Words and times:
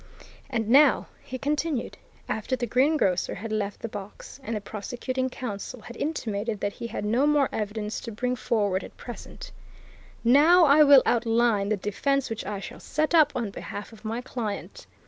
"And 0.49 0.67
now," 0.67 1.05
he 1.23 1.37
continued, 1.37 1.95
after 2.27 2.55
the 2.55 2.65
greengrocer 2.65 3.35
had 3.35 3.51
left 3.51 3.81
the 3.81 3.87
box 3.87 4.39
and 4.41 4.55
the 4.55 4.61
prosecuting 4.61 5.29
counsel 5.29 5.81
had 5.81 5.95
intimated 5.95 6.59
that 6.59 6.73
he 6.73 6.87
had 6.87 7.05
no 7.05 7.27
more 7.27 7.47
evidence 7.51 7.99
to 7.99 8.11
bring 8.11 8.35
forward 8.35 8.83
at 8.83 8.97
present, 8.97 9.51
"now 10.23 10.65
I 10.65 10.81
will 10.81 11.03
outline 11.05 11.69
the 11.69 11.77
defence 11.77 12.31
which 12.31 12.45
I 12.47 12.59
shall 12.59 12.79
set 12.79 13.13
up 13.13 13.31
on 13.35 13.51
behalf 13.51 13.93
of 13.93 14.03
my 14.03 14.21
client. 14.21 14.87